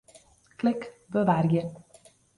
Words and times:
Klik 0.57 0.89
Bewarje. 1.09 1.71